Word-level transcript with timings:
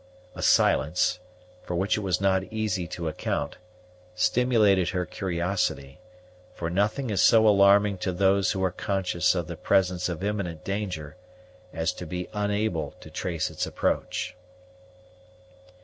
A 0.33 0.41
silence, 0.41 1.19
for 1.61 1.75
which 1.75 1.95
it 1.95 1.99
was 1.99 2.19
not 2.19 2.43
easy 2.51 2.87
to 2.87 3.07
account, 3.07 3.57
stimulated 4.15 4.89
her 4.89 5.05
curiosity; 5.05 5.99
for 6.55 6.71
nothing 6.71 7.11
is 7.11 7.21
so 7.21 7.47
alarming 7.47 7.99
to 7.99 8.11
those 8.11 8.53
who 8.53 8.63
are 8.63 8.71
conscious 8.71 9.35
of 9.35 9.45
the 9.45 9.55
presence 9.55 10.09
of 10.09 10.23
imminent 10.23 10.63
danger, 10.65 11.17
as 11.71 11.93
to 11.93 12.07
be 12.07 12.29
unable 12.33 12.95
to 12.99 13.11
trace 13.11 13.51
its 13.51 13.67
approach. 13.67 14.35